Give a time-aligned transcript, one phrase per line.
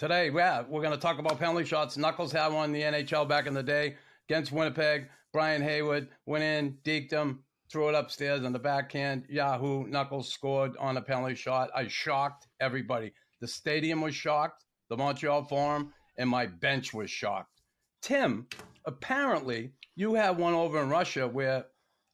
[0.00, 1.98] today, yeah, we're going to talk about penalty shots.
[1.98, 3.96] Knuckles had one in the NHL back in the day
[4.28, 5.08] against Winnipeg.
[5.30, 9.26] Brian Hayward went in, deked him, threw it upstairs on the backhand.
[9.28, 9.86] Yahoo!
[9.86, 11.68] Knuckles scored on a penalty shot.
[11.76, 13.12] I shocked everybody.
[13.42, 17.60] The stadium was shocked, the Montreal Forum, and my bench was shocked.
[18.00, 18.46] Tim,
[18.86, 21.66] apparently you have one over in Russia where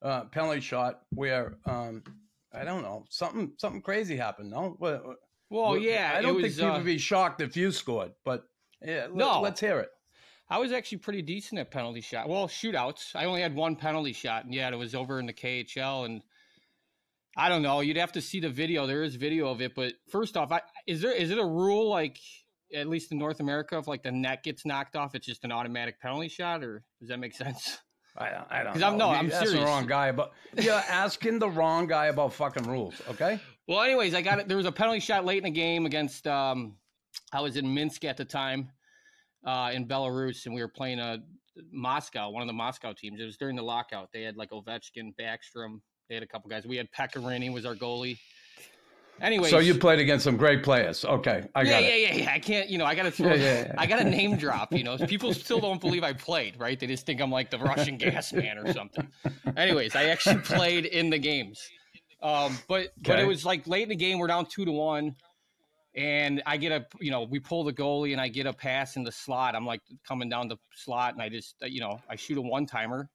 [0.02, 2.02] uh, penalty shot where um,
[2.52, 4.50] I don't know something something crazy happened.
[4.50, 5.14] No, well,
[5.50, 8.44] well yeah, I don't was, think people uh, would be shocked if you scored, but
[8.84, 9.40] yeah, No.
[9.40, 9.88] let, us hear it.
[10.48, 12.28] I was actually pretty decent at penalty shot.
[12.28, 13.16] Well, shootouts.
[13.16, 16.04] I only had one penalty shot, and yeah, it was over in the KHL.
[16.06, 16.22] And
[17.36, 17.80] I don't know.
[17.80, 18.86] You'd have to see the video.
[18.86, 21.88] There is video of it, but first off, I, is there is it a rule
[21.90, 22.18] like
[22.74, 25.52] at least in North America if like the net gets knocked off, it's just an
[25.52, 27.78] automatic penalty shot, or does that make sense?
[28.16, 28.86] I don't, I don't 'Cause know.
[28.88, 32.64] I'm- no, I'm asking the wrong guy, but you're asking the wrong guy about fucking
[32.64, 32.94] rules.
[33.10, 33.40] Okay.
[33.68, 34.48] Well, anyways, I got it.
[34.48, 36.26] There was a penalty shot late in the game against.
[36.26, 36.76] Um,
[37.32, 38.70] I was in Minsk at the time,
[39.44, 41.18] uh, in Belarus, and we were playing a
[41.72, 43.20] Moscow, one of the Moscow teams.
[43.20, 44.10] It was during the lockout.
[44.12, 45.80] They had like Ovechkin, Backstrom.
[46.08, 46.66] They had a couple guys.
[46.66, 48.18] We had Pekarini was our goalie.
[49.20, 51.02] Anyways, So you played against some great players.
[51.04, 52.00] Okay, I yeah, got yeah, it.
[52.00, 52.32] yeah, yeah.
[52.34, 53.74] I can't, you know, I got to throw, Yeah, yeah, yeah.
[53.78, 54.72] I got to name drop.
[54.72, 56.78] You know, people still don't believe I played, right?
[56.78, 59.08] They just think I'm like the Russian gas man or something.
[59.56, 61.58] Anyways, I actually played in the games,
[62.22, 64.18] um, but but it was like late in the game.
[64.18, 65.16] We're down two to one,
[65.94, 68.96] and I get a, you know, we pull the goalie, and I get a pass
[68.96, 69.54] in the slot.
[69.54, 72.42] I'm like coming down the slot, and I just, uh, you know, I shoot a
[72.42, 73.08] one timer.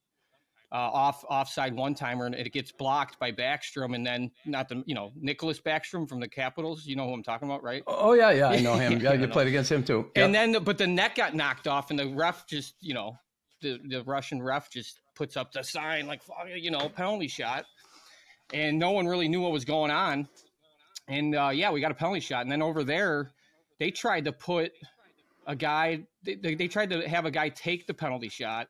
[0.74, 4.82] Uh, off offside one timer and it gets blocked by Backstrom and then not the
[4.86, 8.14] you know Nicklas Backstrom from the Capitals you know who I'm talking about right Oh
[8.14, 8.98] yeah, yeah, I know him.
[9.02, 10.10] Yeah, you played against him too.
[10.16, 13.18] and then, the, but the net got knocked off, and the ref just, you know,
[13.62, 16.22] the the Russian ref just puts up the sign like,
[16.56, 17.66] you know, penalty shot,
[18.54, 20.28] and no one really knew what was going on.
[21.08, 23.32] And uh, yeah, we got a penalty shot, and then over there,
[23.80, 24.72] they tried to put
[25.48, 26.02] a guy.
[26.24, 28.68] They, they, tried to have a guy take the penalty shot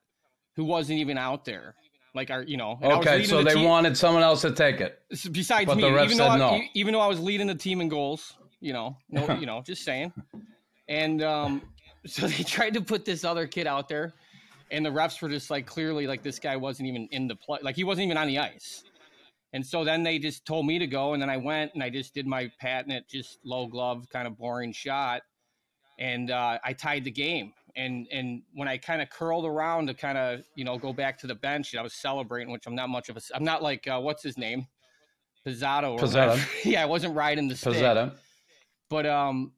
[0.56, 1.76] who wasn't even out there.
[2.14, 2.78] Like our, you know.
[2.82, 5.00] and I was okay, so the they team- wanted someone else to take it.
[5.32, 6.62] Besides But me, the ref even said though I, no.
[6.74, 9.84] even though I was leading the team in goals, you know, no, you know, just
[9.84, 10.12] saying.
[10.88, 11.62] And um,
[12.06, 14.14] so they tried to put this other kid out there,
[14.72, 17.60] and the refs were just like clearly like this guy wasn't even in the play,
[17.62, 18.84] like he wasn't even on the ice.
[19.54, 21.90] And so then they just told me to go, and then I went and I
[21.90, 25.24] just did my patent, just low glove, kind of boring shot,
[26.00, 27.54] and uh, I tied the game.
[27.76, 31.18] And and when I kind of curled around to kind of you know go back
[31.20, 33.62] to the bench, and I was celebrating, which I'm not much of a, I'm not
[33.64, 34.68] like uh, what's his name,
[35.46, 35.98] Pizzato.
[36.66, 37.76] Yeah, I wasn't riding the stick.
[38.90, 39.54] But um,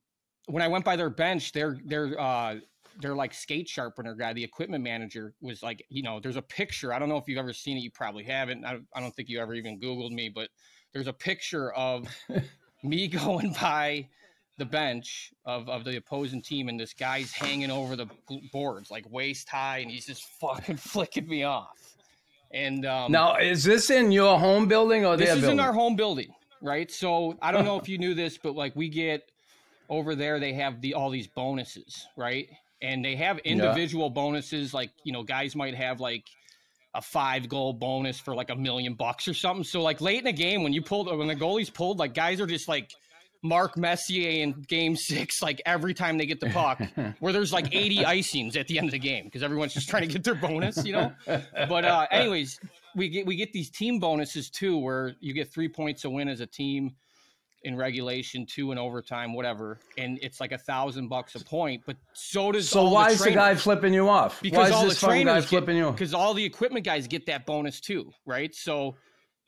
[0.45, 2.55] when I went by their bench, their their uh,
[3.01, 6.93] their like skate sharpener guy, the equipment manager, was like, you know, there's a picture.
[6.93, 7.81] I don't know if you've ever seen it.
[7.81, 8.65] You probably haven't.
[8.65, 10.49] I, I don't think you ever even Googled me, but
[10.93, 12.07] there's a picture of
[12.83, 14.07] me going by
[14.57, 18.07] the bench of, of the opposing team, and this guy's hanging over the
[18.51, 21.95] boards like waist high, and he's just fucking flicking me off.
[22.51, 25.59] And um, Now, is this in your home building or this is building?
[25.59, 26.91] in our home building, right?
[26.91, 29.31] So I don't know if you knew this, but like we get
[29.89, 32.47] over there, they have the all these bonuses, right?
[32.83, 36.25] And they have individual bonuses, like you know, guys might have like
[36.93, 39.63] a five goal bonus for like a million bucks or something.
[39.63, 42.39] So like late in the game, when you pulled, when the goalie's pulled, like guys
[42.39, 42.91] are just like
[43.41, 46.81] Mark Messier in Game Six, like every time they get the puck,
[47.19, 50.07] where there's like 80 icings at the end of the game because everyone's just trying
[50.07, 51.11] to get their bonus, you know.
[51.67, 52.59] But uh, anyways,
[52.95, 56.27] we get we get these team bonuses too, where you get three points a win
[56.29, 56.95] as a team
[57.63, 61.81] in regulation, two in overtime, whatever, and it's like a thousand bucks a point.
[61.85, 64.41] But so does so all why the is the guy flipping you off?
[64.41, 65.91] Because why is all the trainers flipping you?
[65.91, 68.53] because all the equipment guys get that bonus too, right?
[68.53, 68.95] So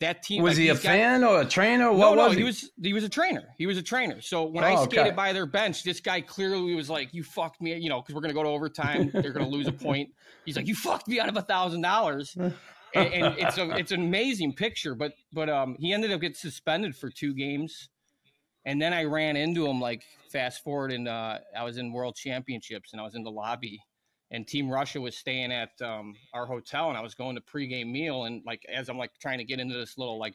[0.01, 1.85] that team Was like he a guys- fan or a trainer?
[1.85, 3.43] no, What no, was he was he was a trainer.
[3.57, 4.19] He was a trainer.
[4.21, 5.15] So when I Oh, skated okay.
[5.15, 8.21] by their bench, this guy clearly was like, "You fucked me," you know, because we're
[8.21, 9.09] gonna go to overtime.
[9.13, 10.09] They're gonna lose a point.
[10.45, 12.53] He's like, "You fucked me out of a thousand dollars," and
[13.13, 14.95] and it's a it's an amazing picture.
[14.95, 17.87] But but um, he ended up getting suspended for two games,
[18.65, 22.15] and then I ran into him like fast forward, and uh, I was in World
[22.15, 23.79] Championships, and I was in the lobby.
[24.31, 27.91] And Team Russia was staying at um, our hotel, and I was going to pregame
[27.91, 28.25] meal.
[28.25, 30.33] And like as I'm like trying to get into this little like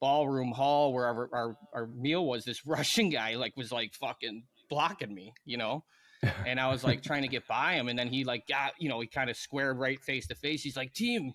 [0.00, 5.14] ballroom hall where our, our, meal was this russian guy like was like fucking blocking
[5.14, 5.84] me you know
[6.46, 8.88] and i was like trying to get by him and then he like got you
[8.88, 11.32] know he kind of squared right face to face he's like tim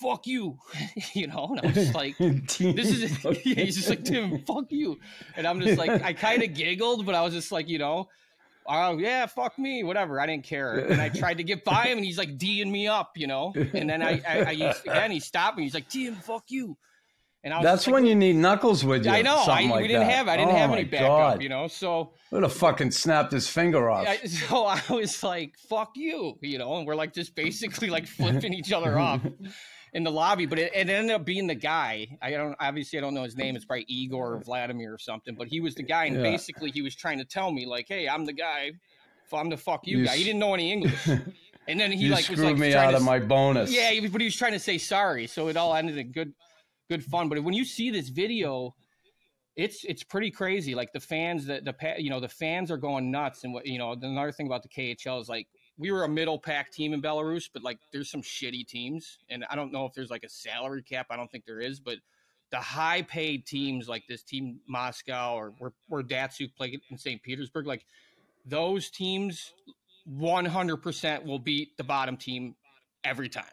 [0.00, 0.58] fuck you
[1.14, 4.98] you know and i'm just like this is yeah, he's just like tim fuck you
[5.36, 8.08] and i'm just like i kind of giggled but i was just like you know
[8.66, 11.98] oh yeah fuck me whatever i didn't care and i tried to get by him
[11.98, 15.20] and he's like d'ing me up you know and then i i, I again he
[15.20, 16.76] stopped me he's like tim fuck you
[17.44, 19.12] And I was That's like, when you need Knuckles with you.
[19.12, 19.36] I know.
[19.38, 20.16] I, something we like didn't that.
[20.16, 20.26] have.
[20.26, 21.06] I didn't Oh have any backup.
[21.06, 21.42] God.
[21.42, 21.68] You know.
[21.68, 24.04] So, Would have fucking snapped his finger off.
[24.08, 26.74] I, so I was like, "Fuck you," you know.
[26.76, 29.20] And we're like just basically like flipping each other off
[29.96, 30.44] in the lobby.
[30.46, 32.06] But it, it ended up being the guy.
[32.22, 33.56] I don't obviously I don't know his name.
[33.56, 35.34] It's probably Igor or Vladimir or something.
[35.34, 36.22] But he was the guy, and Yeah.
[36.22, 38.72] basically he was trying to tell me like, "Hey, I'm the guy.
[39.32, 41.08] I'm the fuck you, You guy." He didn't know any English.
[41.68, 43.72] And then he like was like me out to of my bonus.
[43.72, 46.32] yeah, but he was trying to say sorry, so it all ended in good,
[46.88, 47.28] good fun.
[47.28, 48.76] But when you see this video,
[49.56, 50.76] it's it's pretty crazy.
[50.76, 53.42] Like the fans, that the you know the fans are going nuts.
[53.42, 56.38] And what you know, another thing about the KHL is like we were a middle
[56.38, 59.92] pack team in Belarus, but like there's some shitty teams, and I don't know if
[59.94, 61.06] there's like a salary cap.
[61.10, 61.98] I don't think there is, but
[62.50, 67.22] the high paid teams like this team Moscow or where where Datsyuk played in St.
[67.22, 67.84] Petersburg, like
[68.44, 69.52] those teams
[70.08, 72.54] 100% will beat the bottom team
[73.04, 73.44] every time,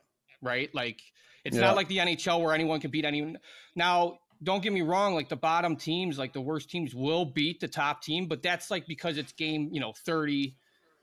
[0.42, 0.74] right?
[0.74, 1.02] Like
[1.44, 1.62] it's Yeah.
[1.62, 3.40] not like the NHL where anyone can beat anyone.
[3.75, 7.60] Now, don't get me wrong, like the bottom teams, like the worst teams will beat
[7.60, 10.56] the top team, but that's like because it's game, you know, 30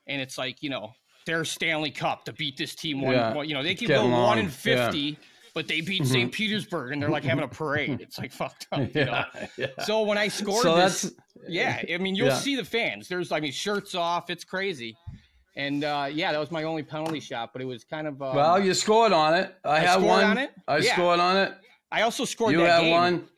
[0.06, 0.92] and it's like, you know,
[1.26, 3.42] their Stanley Cup to beat this team one, Yeah.
[3.42, 4.38] you know, they can Get go 1 along.
[4.38, 4.50] in Yeah.
[4.90, 5.18] 50,
[5.54, 6.32] but they beat St.
[6.32, 8.00] Petersburg and they're like having a parade.
[8.00, 9.24] It's like fucked up, you know.
[9.36, 9.66] yeah, yeah.
[9.84, 11.12] So when I scored So this,
[11.48, 12.34] yeah, I mean, you'll Yeah.
[12.38, 13.08] see the fans.
[13.08, 14.30] There's, I mean, shirts off.
[14.30, 14.96] It's crazy.
[15.56, 18.22] And uh, yeah, that was my only penalty shot, but it was kind of.
[18.22, 19.54] Um, well, you scored on it.
[19.64, 20.24] I, I had scored one.
[20.24, 20.50] on it?
[20.68, 20.92] I Yeah.
[20.94, 21.52] scored on it.
[21.92, 22.90] I also scored You that had game.
[22.92, 23.28] one.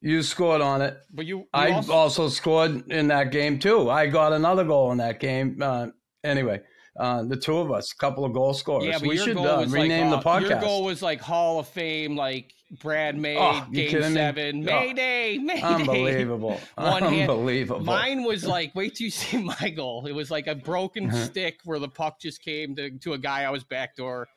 [0.00, 0.96] You scored on it.
[1.12, 3.88] but you, you I also, also, scored in that game too.
[3.90, 5.58] I got another goal in that game.
[5.62, 5.88] Uh,
[6.24, 6.60] anyway,
[6.98, 8.84] uh, the two of us, a couple of goal scorers.
[8.86, 10.50] yeah, but we your should goal uh, was rename like, the podcast.
[10.50, 12.52] Your goal was like Hall of Fame, like
[12.82, 14.14] Brad May, Oh, Game kidding me?
[14.14, 14.72] Seven, Oh.
[14.72, 15.62] Mayday, Mayday.
[15.62, 16.60] Unbelievable.
[16.76, 17.84] One hand- Unbelievable.
[17.84, 20.06] Mine was like, wait till you see my goal.
[20.06, 21.24] It was like a broken Uh-huh.
[21.24, 24.28] stick where the puck just came to, to a guy I was backdoor.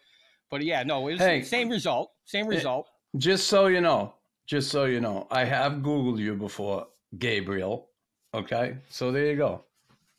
[0.50, 1.42] But yeah, no, it was Hey.
[1.42, 2.12] same result.
[2.26, 2.88] Same result.
[3.18, 4.14] Just so you know,
[4.48, 6.88] just so you know, I have Googled you before,
[7.18, 7.90] Gabriel.
[8.34, 9.64] Okay, so there you go.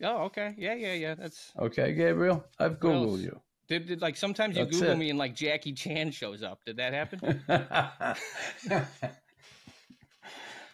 [0.02, 0.54] Oh, okay.
[0.58, 1.14] Yeah, yeah, yeah.
[1.14, 3.06] That's Okay, Gabriel, I've What else?
[3.06, 3.40] Googled you.
[3.68, 4.98] did, did like sometimes you That's Google it.
[4.98, 6.60] me and like Jackie Chan shows up.
[6.66, 7.42] Did that happen?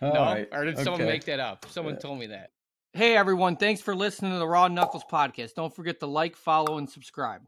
[0.02, 1.66] All no, right, or did someone make that up?
[1.70, 2.50] Someone told me that.
[2.94, 5.54] Hey everyone, thanks for listening to the Raw Knuckles podcast.
[5.54, 7.42] Don't forget to like, follow, and subscribe.